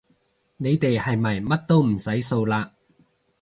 [0.57, 2.71] 你哋係咪乜都唔使掃嘞